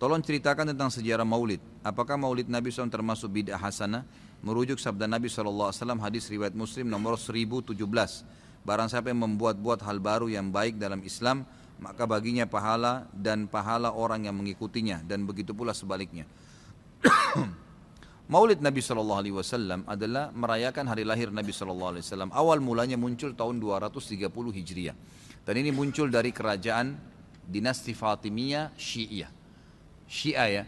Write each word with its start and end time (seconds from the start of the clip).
Tolong 0.00 0.24
ceritakan 0.24 0.72
tentang 0.72 0.88
sejarah 0.88 1.28
maulid. 1.28 1.60
Apakah 1.84 2.16
maulid 2.16 2.48
Nabi 2.48 2.72
SAW 2.72 2.88
termasuk 2.88 3.28
bid'ah 3.36 3.60
hasanah? 3.60 4.08
Merujuk 4.40 4.80
sabda 4.80 5.04
Nabi 5.04 5.28
SAW 5.28 5.76
hadis 6.00 6.24
riwayat 6.32 6.56
muslim 6.56 6.88
nomor 6.88 7.20
1017. 7.20 7.76
Barang 8.64 8.88
siapa 8.88 9.12
yang 9.12 9.20
membuat-buat 9.28 9.84
hal 9.84 10.00
baru 10.00 10.32
yang 10.32 10.48
baik 10.48 10.80
dalam 10.80 11.04
Islam, 11.04 11.44
maka 11.84 12.08
baginya 12.08 12.48
pahala 12.48 13.12
dan 13.12 13.44
pahala 13.44 13.92
orang 13.92 14.24
yang 14.24 14.40
mengikutinya 14.40 15.04
dan 15.04 15.28
begitu 15.28 15.52
pula 15.52 15.76
sebaliknya. 15.76 16.24
Maulid 18.32 18.64
Nabi 18.64 18.80
Shallallahu 18.80 19.20
Alaihi 19.20 19.36
Wasallam 19.36 19.84
adalah 19.84 20.32
merayakan 20.32 20.88
hari 20.88 21.04
lahir 21.04 21.28
Nabi 21.28 21.52
Shallallahu 21.52 22.00
Alaihi 22.00 22.04
Wasallam. 22.08 22.32
Awal 22.32 22.64
mulanya 22.64 22.96
muncul 22.96 23.36
tahun 23.36 23.60
230 23.60 24.16
Hijriah. 24.32 24.96
Dan 25.44 25.54
ini 25.60 25.68
muncul 25.76 26.08
dari 26.08 26.32
kerajaan 26.32 26.96
dinasti 27.44 27.92
Fatimiyah 27.92 28.72
Syiah. 28.80 29.39
Syiah 30.10 30.48
ya. 30.50 30.64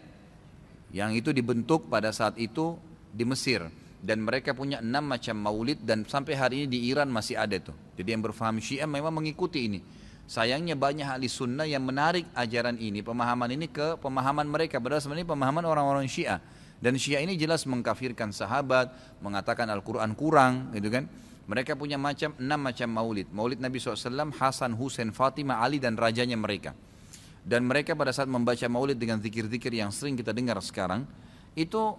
Yang 0.95 1.27
itu 1.27 1.31
dibentuk 1.35 1.91
pada 1.91 2.15
saat 2.15 2.39
itu 2.39 2.79
di 3.11 3.27
Mesir. 3.27 3.67
Dan 4.03 4.23
mereka 4.23 4.55
punya 4.55 4.79
enam 4.79 5.03
macam 5.03 5.35
maulid 5.35 5.83
dan 5.83 6.07
sampai 6.07 6.35
hari 6.39 6.55
ini 6.63 6.67
di 6.71 6.79
Iran 6.91 7.11
masih 7.11 7.39
ada 7.39 7.59
tuh. 7.59 7.75
Jadi 7.99 8.09
yang 8.15 8.23
berfaham 8.23 8.63
Syiah 8.63 8.87
memang 8.87 9.15
mengikuti 9.15 9.67
ini. 9.67 9.83
Sayangnya 10.27 10.79
banyak 10.79 11.07
ahli 11.07 11.27
sunnah 11.27 11.67
yang 11.67 11.83
menarik 11.83 12.27
ajaran 12.35 12.79
ini, 12.79 13.03
pemahaman 13.03 13.51
ini 13.51 13.67
ke 13.67 13.99
pemahaman 13.99 14.47
mereka. 14.47 14.79
Padahal 14.79 15.03
sebenarnya 15.03 15.29
pemahaman 15.29 15.67
orang-orang 15.67 16.07
Syiah. 16.07 16.39
Dan 16.83 16.99
Syiah 16.99 17.23
ini 17.23 17.39
jelas 17.39 17.63
mengkafirkan 17.67 18.35
sahabat, 18.35 18.91
mengatakan 19.23 19.71
Al-Quran 19.71 20.19
kurang, 20.19 20.75
gitu 20.75 20.91
kan. 20.91 21.07
Mereka 21.47 21.75
punya 21.79 21.99
macam 21.99 22.35
enam 22.39 22.59
macam 22.59 22.89
maulid. 22.91 23.31
Maulid 23.31 23.59
Nabi 23.59 23.79
SAW, 23.79 24.35
Hasan, 24.35 24.75
Husain, 24.79 25.11
Fatimah, 25.15 25.63
Ali 25.63 25.79
dan 25.83 25.95
rajanya 25.95 26.39
mereka. 26.39 26.75
Dan 27.43 27.67
mereka 27.67 27.99
pada 27.99 28.15
saat 28.15 28.31
membaca 28.31 28.63
maulid 28.71 28.95
dengan 28.95 29.19
zikir-zikir 29.19 29.75
yang 29.75 29.91
sering 29.91 30.15
kita 30.15 30.31
dengar 30.31 30.63
sekarang, 30.63 31.03
itu 31.59 31.99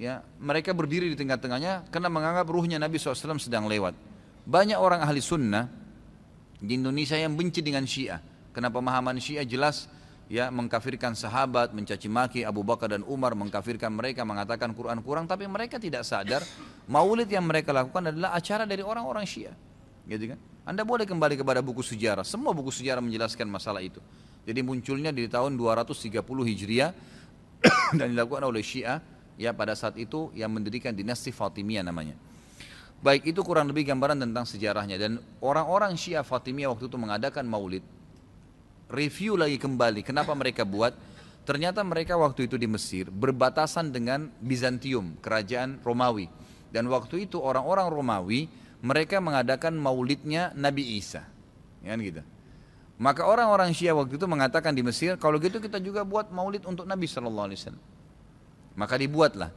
ya 0.00 0.24
mereka 0.40 0.72
berdiri 0.72 1.12
di 1.12 1.16
tengah-tengahnya 1.20 1.92
karena 1.92 2.08
menganggap 2.08 2.48
ruhnya 2.48 2.80
Nabi 2.80 2.96
SAW 2.96 3.36
sedang 3.36 3.68
lewat. 3.68 3.92
Banyak 4.48 4.80
orang 4.80 5.04
ahli 5.04 5.20
sunnah 5.20 5.68
di 6.56 6.80
Indonesia 6.80 7.16
yang 7.20 7.36
benci 7.36 7.60
dengan 7.60 7.84
Syiah. 7.84 8.24
Karena 8.56 8.72
pemahaman 8.72 9.20
Syiah 9.20 9.44
jelas 9.44 9.84
ya 10.30 10.48
mengkafirkan 10.48 11.12
sahabat, 11.12 11.76
mencaci 11.76 12.08
maki 12.08 12.40
Abu 12.46 12.64
Bakar 12.64 12.96
dan 12.96 13.02
Umar, 13.04 13.36
mengkafirkan 13.36 13.92
mereka, 13.92 14.24
mengatakan 14.24 14.72
Quran 14.72 15.04
kurang, 15.04 15.28
tapi 15.28 15.44
mereka 15.44 15.76
tidak 15.76 16.08
sadar 16.08 16.40
maulid 16.86 17.26
yang 17.26 17.44
mereka 17.44 17.74
lakukan 17.74 18.14
adalah 18.14 18.32
acara 18.32 18.64
dari 18.64 18.80
orang-orang 18.80 19.28
Syiah. 19.28 19.56
Gitu 20.08 20.32
kan? 20.32 20.38
Anda 20.64 20.86
boleh 20.86 21.04
kembali 21.04 21.34
kepada 21.36 21.60
buku 21.60 21.82
sejarah, 21.82 22.22
semua 22.22 22.54
buku 22.54 22.70
sejarah 22.70 23.02
menjelaskan 23.02 23.44
masalah 23.50 23.82
itu. 23.82 23.98
Jadi 24.44 24.60
munculnya 24.64 25.12
di 25.12 25.28
tahun 25.28 25.54
230 25.54 26.20
Hijriah 26.24 26.90
dan 27.98 28.06
dilakukan 28.16 28.48
oleh 28.48 28.64
Syiah 28.64 29.00
ya 29.36 29.52
pada 29.52 29.76
saat 29.76 29.96
itu 30.00 30.32
yang 30.32 30.52
mendirikan 30.52 30.96
dinasti 30.96 31.32
Fatimiyah 31.32 31.84
namanya. 31.84 32.16
Baik 33.00 33.32
itu 33.32 33.40
kurang 33.40 33.72
lebih 33.72 33.88
gambaran 33.88 34.20
tentang 34.20 34.44
sejarahnya. 34.44 35.00
Dan 35.00 35.20
orang-orang 35.40 35.96
Syiah 35.96 36.24
Fatimiyah 36.24 36.72
waktu 36.72 36.88
itu 36.88 36.96
mengadakan 37.00 37.48
maulid 37.48 37.84
review 38.92 39.40
lagi 39.40 39.56
kembali 39.56 40.04
kenapa 40.04 40.32
mereka 40.36 40.64
buat. 40.64 40.92
Ternyata 41.40 41.80
mereka 41.80 42.20
waktu 42.20 42.46
itu 42.46 42.60
di 42.60 42.68
Mesir 42.68 43.08
berbatasan 43.08 43.90
dengan 43.90 44.28
Bizantium 44.44 45.16
kerajaan 45.24 45.80
Romawi. 45.80 46.28
Dan 46.68 46.86
waktu 46.92 47.26
itu 47.26 47.40
orang-orang 47.40 47.88
Romawi 47.90 48.46
mereka 48.84 49.18
mengadakan 49.18 49.74
maulidnya 49.80 50.52
Nabi 50.52 51.00
Isa. 51.00 51.24
Ya 51.80 51.96
kan 51.96 52.00
gitu 52.04 52.22
maka 53.00 53.24
orang-orang 53.24 53.72
Syiah 53.72 53.96
waktu 53.96 54.20
itu 54.20 54.28
mengatakan 54.28 54.76
di 54.76 54.84
Mesir 54.84 55.16
kalau 55.16 55.40
gitu 55.40 55.56
kita 55.56 55.80
juga 55.80 56.04
buat 56.04 56.28
maulid 56.28 56.68
untuk 56.68 56.84
Nabi 56.84 57.08
Shallallahu 57.08 57.46
Alaihi 57.48 57.58
Wasallam. 57.64 57.84
Maka 58.76 58.94
dibuatlah. 59.00 59.50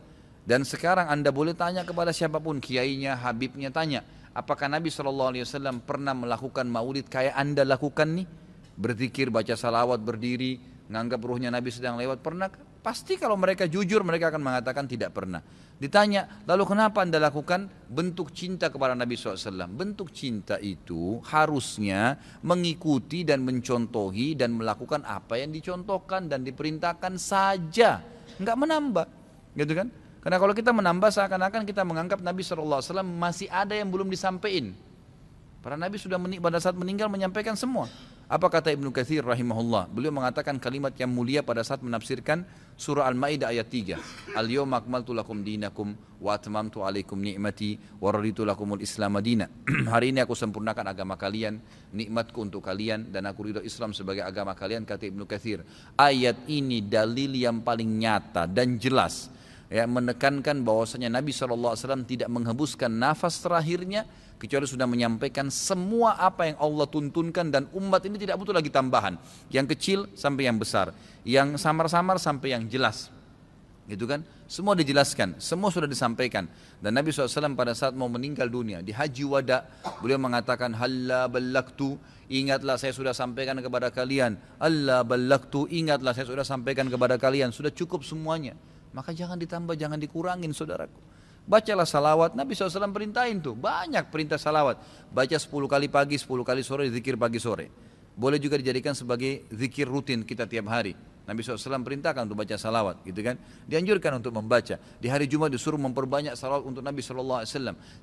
Dan 0.48 0.64
sekarang 0.64 1.12
anda 1.12 1.28
boleh 1.28 1.52
tanya 1.52 1.84
kepada 1.84 2.16
siapa 2.16 2.40
pun 2.40 2.64
kiainya 2.64 3.20
habibnya 3.20 3.68
tanya 3.68 4.04
apakah 4.32 4.72
Nabi 4.72 4.88
Shallallahu 4.88 5.36
Alaihi 5.36 5.44
Wasallam 5.44 5.84
pernah 5.84 6.16
melakukan 6.16 6.72
maulid 6.72 7.12
kayak 7.12 7.36
anda 7.36 7.68
lakukan 7.68 8.24
nih? 8.24 8.28
Berzikir, 8.74 9.30
baca 9.30 9.54
salawat, 9.54 10.02
berdiri, 10.02 10.58
nganggap 10.90 11.22
ruhnya 11.22 11.54
Nabi 11.54 11.70
sedang 11.70 12.00
lewat, 12.00 12.26
pernah? 12.26 12.50
Pasti 12.84 13.16
kalau 13.16 13.40
mereka 13.40 13.64
jujur 13.64 14.04
mereka 14.04 14.28
akan 14.28 14.44
mengatakan 14.44 14.84
tidak 14.84 15.16
pernah. 15.16 15.40
Ditanya, 15.80 16.44
lalu 16.44 16.68
kenapa 16.68 17.00
anda 17.00 17.16
lakukan 17.16 17.72
bentuk 17.88 18.36
cinta 18.36 18.68
kepada 18.68 18.92
Nabi 18.92 19.16
SAW? 19.16 19.72
Bentuk 19.72 20.12
cinta 20.12 20.60
itu 20.60 21.24
harusnya 21.32 22.20
mengikuti 22.44 23.24
dan 23.24 23.48
mencontohi 23.48 24.36
dan 24.36 24.52
melakukan 24.52 25.08
apa 25.08 25.40
yang 25.40 25.56
dicontohkan 25.56 26.28
dan 26.28 26.44
diperintahkan 26.44 27.16
saja. 27.16 28.04
Enggak 28.36 28.58
menambah. 28.60 29.08
Gitu 29.56 29.74
kan? 29.80 29.88
Karena 30.20 30.38
kalau 30.40 30.52
kita 30.52 30.72
menambah 30.76 31.08
seakan-akan 31.08 31.64
kita 31.64 31.88
menganggap 31.88 32.20
Nabi 32.20 32.44
SAW 32.44 32.84
masih 33.04 33.48
ada 33.48 33.76
yang 33.76 33.88
belum 33.88 34.12
disampaikan. 34.12 34.76
Para 35.64 35.80
Nabi 35.80 35.96
sudah 35.96 36.20
pada 36.20 36.60
saat 36.60 36.76
meninggal 36.76 37.08
menyampaikan 37.08 37.56
semua. 37.56 37.88
Apa 38.32 38.48
kata 38.48 38.72
Ibnu 38.72 38.88
Katsir 38.96 39.20
rahimahullah? 39.20 39.92
Beliau 39.92 40.16
mengatakan 40.16 40.56
kalimat 40.56 40.96
yang 40.96 41.12
mulia 41.12 41.44
pada 41.44 41.60
saat 41.60 41.84
menafsirkan 41.84 42.48
surah 42.80 43.04
Al-Maidah 43.12 43.52
ayat 43.52 43.68
3. 43.68 44.40
Al-yawma 44.40 44.80
akmaltu 44.80 45.12
lakum 45.12 45.44
dinakum 45.44 45.92
wa 46.24 46.32
atmamtu 46.32 46.88
alaikum 46.88 47.20
ni'mati 47.20 48.00
wa 48.00 48.16
raditu 48.16 48.48
lakumul 48.48 48.80
Islam 48.80 49.20
madina. 49.20 49.52
Hari 49.94 50.16
ini 50.16 50.24
aku 50.24 50.40
sempurnakan 50.40 50.96
agama 50.96 51.20
kalian, 51.20 51.60
nikmatku 51.92 52.40
untuk 52.40 52.64
kalian 52.64 53.12
dan 53.12 53.28
aku 53.28 53.52
ridho 53.52 53.60
Islam 53.60 53.92
sebagai 53.92 54.24
agama 54.24 54.56
kalian 54.56 54.88
kata 54.88 55.04
Ibnu 55.04 55.28
Katsir. 55.28 55.60
Ayat 56.00 56.48
ini 56.48 56.80
dalil 56.80 57.36
yang 57.36 57.60
paling 57.60 57.92
nyata 57.92 58.48
dan 58.48 58.80
jelas 58.80 59.28
ya 59.74 59.90
menekankan 59.90 60.62
bahwasanya 60.62 61.10
Nabi 61.10 61.34
SAW 61.34 61.74
tidak 62.06 62.30
menghembuskan 62.30 62.94
nafas 62.94 63.42
terakhirnya 63.42 64.06
kecuali 64.38 64.70
sudah 64.70 64.86
menyampaikan 64.86 65.50
semua 65.50 66.14
apa 66.22 66.54
yang 66.54 66.58
Allah 66.62 66.86
tuntunkan 66.86 67.50
dan 67.50 67.66
umat 67.74 68.06
ini 68.06 68.22
tidak 68.22 68.38
butuh 68.38 68.54
lagi 68.54 68.70
tambahan. 68.70 69.18
Yang 69.50 69.74
kecil 69.74 70.00
sampai 70.14 70.46
yang 70.46 70.62
besar 70.62 70.94
yang 71.26 71.58
samar-samar 71.58 72.22
sampai 72.22 72.54
yang 72.54 72.70
jelas. 72.70 73.10
Gitu 73.90 74.06
kan? 74.06 74.22
Semua 74.46 74.78
dijelaskan 74.78 75.42
semua 75.42 75.74
sudah 75.74 75.90
disampaikan. 75.90 76.46
Dan 76.78 76.94
Nabi 76.94 77.10
SAW 77.10 77.58
pada 77.58 77.74
saat 77.74 77.98
mau 77.98 78.06
meninggal 78.06 78.46
dunia 78.54 78.86
di 78.86 78.94
haji 78.94 79.26
wada 79.26 79.66
beliau 80.06 80.22
mengatakan 80.22 80.70
halla 80.78 81.26
balaktu 81.26 81.98
ingatlah 82.30 82.78
saya 82.78 82.94
sudah 82.94 83.18
sampaikan 83.18 83.58
kepada 83.58 83.90
kalian. 83.90 84.38
Allah 84.62 85.02
balaktu 85.02 85.66
ingatlah 85.74 86.14
saya 86.14 86.30
sudah 86.30 86.46
sampaikan 86.46 86.86
kepada 86.94 87.18
kalian. 87.18 87.50
Sudah 87.50 87.74
cukup 87.74 88.06
semuanya 88.06 88.54
maka 88.94 89.12
jangan 89.12 89.36
ditambah 89.36 89.76
jangan 89.76 89.98
dikurangin 90.00 90.54
saudaraku 90.54 91.14
Bacalah 91.44 91.84
salawat, 91.84 92.40
Nabi 92.40 92.56
SAW 92.56 92.96
perintahin 92.96 93.44
tuh, 93.44 93.52
banyak 93.52 94.08
perintah 94.08 94.40
salawat. 94.40 94.80
Baca 95.12 95.36
10 95.36 95.52
kali 95.68 95.92
pagi, 95.92 96.16
10 96.16 96.40
kali 96.40 96.64
sore, 96.64 96.88
zikir 96.88 97.20
pagi 97.20 97.36
sore. 97.36 97.68
Boleh 98.16 98.40
juga 98.40 98.56
dijadikan 98.56 98.96
sebagai 98.96 99.44
zikir 99.52 99.84
rutin 99.92 100.24
kita 100.24 100.48
tiap 100.48 100.72
hari. 100.72 100.96
Nabi 101.24 101.40
SAW 101.40 101.88
perintahkan 101.88 102.28
untuk 102.28 102.44
baca 102.44 102.60
salawat, 102.60 103.00
gitu 103.08 103.24
kan? 103.24 103.40
Dianjurkan 103.64 104.20
untuk 104.20 104.36
membaca. 104.36 104.76
Di 104.76 105.08
hari 105.08 105.24
Jumat 105.24 105.56
disuruh 105.56 105.80
memperbanyak 105.80 106.36
salawat 106.36 106.68
untuk 106.68 106.84
Nabi 106.84 107.00
SAW. 107.00 107.48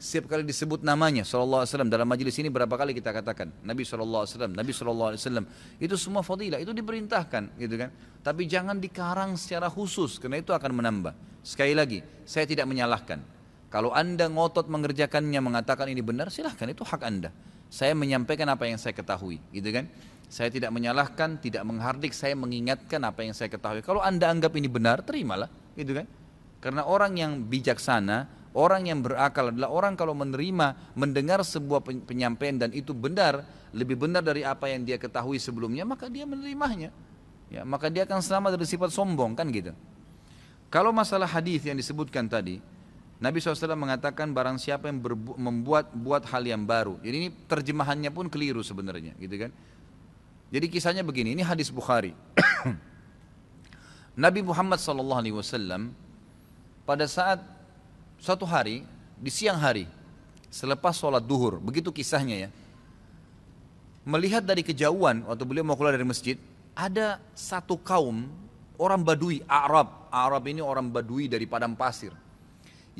Setiap 0.00 0.24
kali 0.24 0.40
disebut 0.40 0.80
namanya 0.80 1.20
SAW 1.20 1.68
dalam 1.92 2.08
majelis 2.08 2.32
ini 2.40 2.48
berapa 2.48 2.72
kali 2.72 2.96
kita 2.96 3.12
katakan 3.12 3.52
Nabi 3.60 3.84
SAW, 3.84 4.24
Nabi 4.48 4.72
SAW. 4.72 5.20
Itu 5.76 6.00
semua 6.00 6.24
fadilah, 6.24 6.64
itu 6.64 6.72
diperintahkan, 6.72 7.60
gitu 7.60 7.76
kan? 7.76 7.92
Tapi 8.24 8.48
jangan 8.48 8.80
dikarang 8.80 9.36
secara 9.36 9.68
khusus, 9.68 10.16
karena 10.16 10.40
itu 10.40 10.56
akan 10.56 10.80
menambah. 10.80 11.12
Sekali 11.44 11.76
lagi, 11.76 12.00
saya 12.24 12.48
tidak 12.48 12.64
menyalahkan. 12.72 13.20
Kalau 13.68 13.92
anda 13.92 14.32
ngotot 14.32 14.64
mengerjakannya, 14.66 15.44
mengatakan 15.44 15.92
ini 15.92 16.00
benar, 16.00 16.32
silahkan, 16.32 16.72
itu 16.72 16.82
hak 16.88 17.04
anda. 17.04 17.30
Saya 17.70 17.94
menyampaikan 17.94 18.50
apa 18.50 18.66
yang 18.66 18.76
saya 18.76 18.90
ketahui, 18.90 19.38
gitu 19.54 19.70
kan? 19.70 19.86
Saya 20.26 20.50
tidak 20.50 20.74
menyalahkan, 20.74 21.38
tidak 21.38 21.62
menghardik, 21.62 22.10
saya 22.10 22.34
mengingatkan 22.34 22.98
apa 23.06 23.22
yang 23.22 23.34
saya 23.34 23.46
ketahui. 23.46 23.82
Kalau 23.82 24.02
anda 24.02 24.26
anggap 24.26 24.50
ini 24.58 24.66
benar, 24.66 25.06
terimalah, 25.06 25.46
gitu 25.78 25.94
kan? 25.94 26.06
Karena 26.58 26.82
orang 26.82 27.14
yang 27.14 27.32
bijaksana, 27.46 28.26
orang 28.58 28.90
yang 28.90 29.00
berakal 29.06 29.54
adalah 29.54 29.70
orang 29.70 29.94
kalau 29.94 30.14
menerima, 30.18 30.94
mendengar 30.98 31.46
sebuah 31.46 31.86
penyampaian 32.06 32.58
dan 32.58 32.70
itu 32.74 32.90
benar, 32.90 33.46
lebih 33.70 33.94
benar 33.94 34.26
dari 34.26 34.42
apa 34.42 34.66
yang 34.66 34.82
dia 34.82 34.98
ketahui 34.98 35.38
sebelumnya, 35.38 35.86
maka 35.86 36.10
dia 36.10 36.26
menerimanya. 36.26 36.90
Ya, 37.50 37.66
maka 37.66 37.90
dia 37.90 38.06
akan 38.06 38.22
selamat 38.22 38.58
dari 38.58 38.66
sifat 38.66 38.90
sombong, 38.90 39.34
kan 39.38 39.46
gitu. 39.50 39.74
Kalau 40.70 40.94
masalah 40.94 41.26
hadis 41.26 41.66
yang 41.66 41.74
disebutkan 41.74 42.30
tadi, 42.30 42.62
Nabi 43.20 43.36
SAW 43.36 43.76
mengatakan 43.76 44.32
barang 44.32 44.56
siapa 44.56 44.88
yang 44.88 45.04
membuat 45.36 45.92
buat 45.92 46.24
hal 46.24 46.40
yang 46.40 46.64
baru. 46.64 46.96
Jadi 47.04 47.16
ini 47.20 47.28
terjemahannya 47.44 48.08
pun 48.08 48.32
keliru 48.32 48.64
sebenarnya, 48.64 49.12
gitu 49.20 49.36
kan? 49.36 49.52
Jadi 50.48 50.66
kisahnya 50.72 51.04
begini, 51.04 51.36
ini 51.36 51.44
hadis 51.44 51.68
Bukhari. 51.68 52.16
Nabi 54.24 54.40
Muhammad 54.40 54.80
SAW 54.80 55.92
pada 56.88 57.04
saat 57.04 57.44
suatu 58.16 58.48
hari 58.48 58.88
di 59.20 59.28
siang 59.28 59.60
hari 59.60 59.84
selepas 60.48 60.96
sholat 60.96 61.20
duhur, 61.20 61.60
begitu 61.60 61.92
kisahnya 61.92 62.48
ya. 62.48 62.50
Melihat 64.00 64.40
dari 64.40 64.64
kejauhan 64.64 65.28
waktu 65.28 65.44
beliau 65.44 65.62
mau 65.62 65.76
keluar 65.76 65.92
dari 65.92 66.08
masjid, 66.08 66.40
ada 66.72 67.20
satu 67.36 67.76
kaum 67.76 68.32
orang 68.80 69.04
Badui, 69.04 69.44
Arab. 69.44 70.08
Arab 70.08 70.42
ini 70.48 70.64
orang 70.64 70.88
Badui 70.88 71.28
dari 71.28 71.44
padang 71.44 71.76
pasir. 71.76 72.16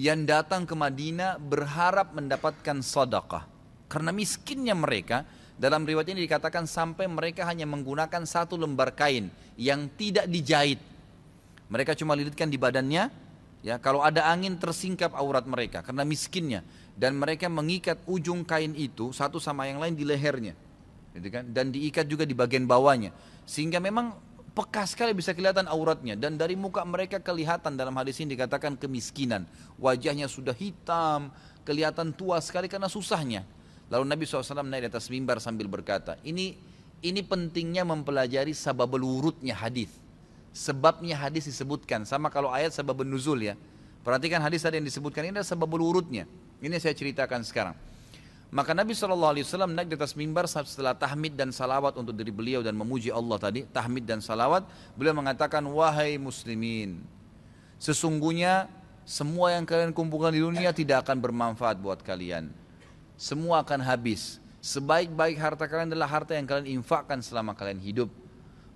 Yang 0.01 0.33
datang 0.33 0.65
ke 0.65 0.73
Madinah 0.73 1.37
berharap 1.37 2.17
mendapatkan 2.17 2.81
sedekah. 2.81 3.45
Karena 3.85 4.17
miskinnya 4.17 4.73
mereka, 4.73 5.29
dalam 5.61 5.85
riwayat 5.85 6.17
ini 6.17 6.25
dikatakan 6.25 6.65
sampai 6.65 7.05
mereka 7.05 7.45
hanya 7.45 7.69
menggunakan 7.69 8.25
satu 8.25 8.57
lembar 8.57 8.97
kain 8.97 9.29
yang 9.61 9.93
tidak 10.01 10.25
dijahit. 10.25 10.81
Mereka 11.69 11.93
cuma 12.01 12.17
lilitkan 12.17 12.49
di 12.49 12.57
badannya, 12.57 13.13
ya 13.61 13.77
kalau 13.77 14.01
ada 14.01 14.25
angin 14.33 14.57
tersingkap 14.57 15.13
aurat 15.13 15.45
mereka 15.45 15.85
karena 15.85 16.09
miskinnya 16.09 16.65
dan 16.97 17.21
mereka 17.21 17.53
mengikat 17.53 18.01
ujung 18.09 18.41
kain 18.41 18.73
itu 18.73 19.13
satu 19.13 19.37
sama 19.37 19.69
yang 19.69 19.85
lain 19.85 19.93
di 19.93 20.09
lehernya, 20.09 20.57
gitu 21.13 21.29
kan? 21.29 21.45
Dan 21.45 21.77
diikat 21.77 22.09
juga 22.09 22.25
di 22.25 22.33
bagian 22.33 22.65
bawahnya, 22.65 23.13
sehingga 23.45 23.85
memang 23.85 24.17
peka 24.51 24.83
sekali 24.87 25.15
bisa 25.15 25.31
kelihatan 25.31 25.71
auratnya 25.71 26.19
dan 26.19 26.35
dari 26.35 26.59
muka 26.59 26.83
mereka 26.83 27.23
kelihatan 27.23 27.79
dalam 27.79 27.95
hadis 27.97 28.19
ini 28.19 28.35
dikatakan 28.35 28.75
kemiskinan, 28.75 29.47
wajahnya 29.79 30.27
sudah 30.27 30.55
hitam, 30.55 31.31
kelihatan 31.63 32.11
tua 32.11 32.43
sekali 32.43 32.67
karena 32.67 32.91
susahnya. 32.91 33.47
Lalu 33.91 34.05
Nabi 34.07 34.23
SAW 34.23 34.63
naik 34.63 34.87
di 34.87 34.91
atas 34.91 35.11
mimbar 35.11 35.43
sambil 35.43 35.67
berkata, 35.67 36.15
ini 36.23 36.55
ini 37.01 37.25
pentingnya 37.25 37.83
mempelajari 37.83 38.55
sababul 38.55 39.03
urutnya 39.03 39.57
hadis. 39.57 39.91
Sebabnya 40.51 41.15
hadis 41.17 41.47
disebutkan, 41.47 42.03
sama 42.07 42.29
kalau 42.29 42.51
ayat 42.51 42.75
sabab 42.75 43.03
nuzul 43.07 43.39
ya. 43.41 43.55
Perhatikan 44.01 44.41
hadis 44.41 44.65
tadi 44.65 44.81
yang 44.81 44.87
disebutkan 44.87 45.29
ini 45.29 45.41
adalah 45.41 45.49
sababul 45.49 45.81
urutnya. 45.85 46.25
Ini 46.61 46.77
saya 46.77 46.93
ceritakan 46.97 47.45
sekarang. 47.47 47.77
Maka 48.51 48.75
Nabi 48.75 48.99
SAW 48.99 49.31
naik 49.71 49.95
di 49.95 49.97
atas 49.97 50.19
mimbar 50.19 50.51
setelah 50.51 50.91
tahmid 50.91 51.39
dan 51.39 51.55
salawat 51.55 51.95
untuk 51.95 52.11
diri 52.19 52.35
beliau 52.35 52.67
dan 52.67 52.75
memuji 52.75 53.15
Allah 53.15 53.39
tadi, 53.39 53.63
tahmid 53.63 54.03
dan 54.03 54.19
salawat, 54.19 54.67
beliau 54.99 55.15
mengatakan, 55.15 55.63
wahai 55.71 56.19
muslimin, 56.19 56.99
sesungguhnya 57.79 58.67
semua 59.07 59.55
yang 59.55 59.63
kalian 59.63 59.95
kumpulkan 59.95 60.35
di 60.35 60.43
dunia 60.43 60.75
tidak 60.75 61.07
akan 61.07 61.23
bermanfaat 61.23 61.79
buat 61.79 62.03
kalian 62.03 62.51
semua 63.21 63.61
akan 63.61 63.85
habis. 63.85 64.41
Sebaik-baik 64.65 65.37
harta 65.37 65.69
kalian 65.69 65.93
adalah 65.93 66.09
harta 66.09 66.33
yang 66.33 66.49
kalian 66.49 66.81
infakkan 66.81 67.21
selama 67.21 67.53
kalian 67.53 67.77
hidup. 67.85 68.09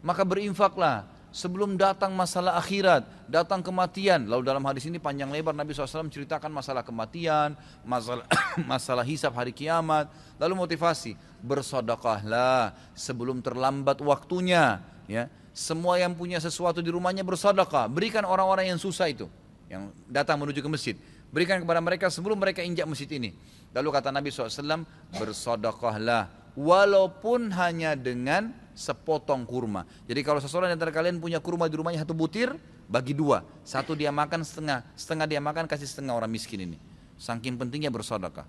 Maka 0.04 0.20
berinfaklah 0.20 1.08
sebelum 1.34 1.74
datang 1.74 2.14
masalah 2.14 2.54
akhirat, 2.54 3.02
datang 3.26 3.58
kematian. 3.58 4.30
Lalu 4.30 4.46
dalam 4.46 4.62
hadis 4.62 4.86
ini 4.86 5.02
panjang 5.02 5.26
lebar 5.34 5.50
Nabi 5.50 5.74
SAW 5.74 6.06
ceritakan 6.06 6.54
masalah 6.54 6.86
kematian, 6.86 7.58
masalah, 7.82 8.22
masalah 8.70 9.02
hisab 9.02 9.34
hari 9.34 9.50
kiamat. 9.50 10.06
Lalu 10.38 10.54
motivasi, 10.54 11.18
bersodakahlah 11.42 12.78
sebelum 12.94 13.42
terlambat 13.42 13.98
waktunya. 13.98 14.78
Ya, 15.10 15.26
semua 15.50 15.98
yang 15.98 16.14
punya 16.14 16.38
sesuatu 16.38 16.78
di 16.78 16.94
rumahnya 16.94 17.26
bersodakah. 17.26 17.90
Berikan 17.90 18.22
orang-orang 18.22 18.70
yang 18.70 18.78
susah 18.78 19.10
itu, 19.10 19.26
yang 19.66 19.90
datang 20.06 20.38
menuju 20.38 20.62
ke 20.62 20.70
masjid. 20.70 20.96
Berikan 21.34 21.58
kepada 21.58 21.82
mereka 21.82 22.06
sebelum 22.14 22.38
mereka 22.38 22.62
injak 22.62 22.86
masjid 22.86 23.10
ini. 23.10 23.34
Lalu 23.74 23.90
kata 23.90 24.14
Nabi 24.14 24.30
SAW, 24.30 24.86
bersodokahlah 25.18 26.43
walaupun 26.58 27.50
hanya 27.54 27.94
dengan 27.94 28.54
sepotong 28.74 29.46
kurma. 29.46 29.86
Jadi 30.06 30.20
kalau 30.26 30.42
seseorang 30.42 30.70
di 30.72 30.74
antara 30.74 30.90
kalian 30.90 31.22
punya 31.22 31.38
kurma 31.38 31.70
di 31.70 31.78
rumahnya 31.78 32.02
satu 32.02 32.14
butir, 32.14 32.54
bagi 32.90 33.14
dua. 33.14 33.46
Satu 33.62 33.94
dia 33.94 34.10
makan 34.10 34.42
setengah, 34.42 34.82
setengah 34.98 35.26
dia 35.30 35.40
makan 35.42 35.70
kasih 35.70 35.86
setengah 35.86 36.14
orang 36.14 36.30
miskin 36.30 36.62
ini. 36.66 36.78
Saking 37.16 37.54
pentingnya 37.54 37.88
bersodokah. 37.88 38.44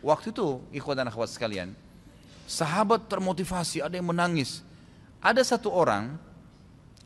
Waktu 0.00 0.32
itu, 0.32 0.62
ikhwan 0.72 0.96
dan 0.96 1.10
akhwat 1.10 1.28
sekalian, 1.28 1.74
sahabat 2.46 3.10
termotivasi, 3.10 3.82
ada 3.82 3.98
yang 3.98 4.08
menangis. 4.08 4.62
Ada 5.18 5.42
satu 5.42 5.74
orang, 5.74 6.14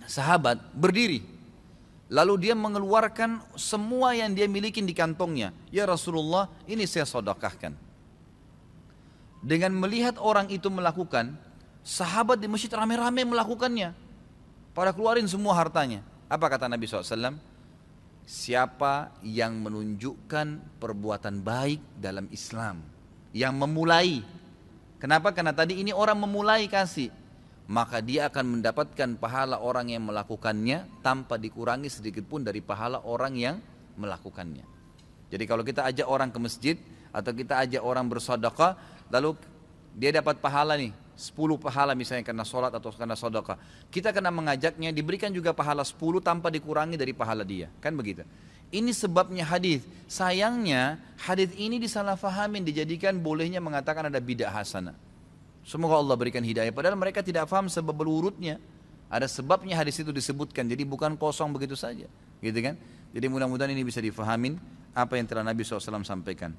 sahabat 0.04 0.60
berdiri, 0.76 1.24
Lalu 2.12 2.44
dia 2.44 2.52
mengeluarkan 2.52 3.40
semua 3.56 4.12
yang 4.12 4.36
dia 4.36 4.44
miliki 4.44 4.84
di 4.84 4.92
kantongnya. 4.92 5.48
Ya 5.72 5.88
Rasulullah, 5.88 6.52
ini 6.68 6.84
saya 6.84 7.08
sodakahkan. 7.08 7.72
Dengan 9.42 9.74
melihat 9.74 10.16
orang 10.22 10.46
itu 10.54 10.70
melakukan, 10.70 11.34
sahabat 11.82 12.38
di 12.38 12.46
masjid 12.46 12.70
rame-rame 12.70 13.26
melakukannya. 13.26 13.90
Pada 14.72 14.94
keluarin 14.94 15.26
semua 15.26 15.58
hartanya. 15.58 16.06
Apa 16.30 16.46
kata 16.46 16.70
Nabi 16.70 16.86
SAW? 16.86 17.36
Siapa 18.22 19.18
yang 19.26 19.58
menunjukkan 19.58 20.78
perbuatan 20.78 21.42
baik 21.42 21.98
dalam 21.98 22.30
Islam. 22.30 22.80
Yang 23.34 23.54
memulai. 23.58 24.22
Kenapa? 25.02 25.34
Karena 25.34 25.50
tadi 25.50 25.82
ini 25.82 25.90
orang 25.90 26.22
memulai 26.22 26.70
kasih 26.70 27.10
maka 27.70 28.02
dia 28.02 28.26
akan 28.26 28.58
mendapatkan 28.58 29.16
pahala 29.16 29.62
orang 29.62 29.94
yang 29.94 30.04
melakukannya 30.04 31.00
tanpa 31.00 31.38
dikurangi 31.38 31.86
sedikit 31.86 32.26
pun 32.26 32.42
dari 32.42 32.58
pahala 32.58 33.06
orang 33.06 33.34
yang 33.38 33.56
melakukannya. 33.96 34.66
Jadi 35.30 35.44
kalau 35.46 35.62
kita 35.62 35.86
ajak 35.86 36.04
orang 36.04 36.28
ke 36.28 36.38
masjid 36.42 36.76
atau 37.08 37.32
kita 37.32 37.64
ajak 37.64 37.80
orang 37.80 38.04
bersedekah, 38.12 38.76
lalu 39.12 39.36
dia 39.92 40.08
dapat 40.08 40.40
pahala 40.40 40.80
nih, 40.80 40.96
10 41.12 41.60
pahala 41.60 41.92
misalnya 41.92 42.24
karena 42.24 42.42
sholat 42.42 42.72
atau 42.72 42.88
karena 42.90 43.12
sedekah. 43.12 43.60
Kita 43.92 44.10
kena 44.10 44.32
mengajaknya, 44.32 44.88
diberikan 44.90 45.28
juga 45.28 45.52
pahala 45.52 45.84
10 45.84 46.24
tanpa 46.24 46.48
dikurangi 46.48 46.96
dari 46.96 47.12
pahala 47.12 47.44
dia. 47.44 47.68
Kan 47.84 47.92
begitu. 47.94 48.24
Ini 48.72 48.88
sebabnya 48.96 49.44
hadis. 49.44 49.84
Sayangnya 50.08 50.96
hadis 51.20 51.52
ini 51.60 51.76
disalahfahamin, 51.76 52.64
dijadikan 52.64 53.20
bolehnya 53.20 53.60
mengatakan 53.60 54.08
ada 54.08 54.16
bidah 54.16 54.48
hasanah. 54.48 54.96
Semoga 55.62 56.00
Allah 56.00 56.16
berikan 56.16 56.42
hidayah. 56.42 56.72
Padahal 56.72 56.96
mereka 56.96 57.20
tidak 57.20 57.46
paham 57.46 57.68
sebab 57.68 57.92
berurutnya. 57.94 58.56
Ada 59.12 59.28
sebabnya 59.28 59.76
hadis 59.76 60.00
itu 60.00 60.08
disebutkan. 60.08 60.64
Jadi 60.64 60.88
bukan 60.88 61.20
kosong 61.20 61.52
begitu 61.52 61.76
saja. 61.76 62.08
Gitu 62.40 62.58
kan? 62.64 62.80
Jadi 63.12 63.26
mudah-mudahan 63.28 63.70
ini 63.76 63.84
bisa 63.84 64.00
difahamin 64.00 64.56
apa 64.96 65.20
yang 65.20 65.28
telah 65.28 65.44
Nabi 65.44 65.62
SAW 65.62 66.00
sampaikan. 66.00 66.56